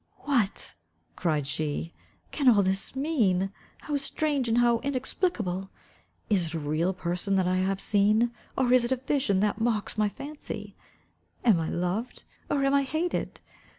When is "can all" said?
2.31-2.63